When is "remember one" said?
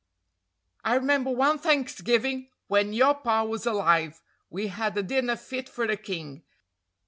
0.95-1.59